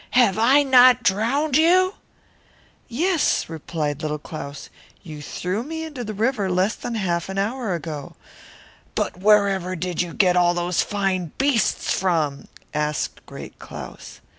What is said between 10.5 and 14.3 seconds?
these fine beasts?" asked Great Claus.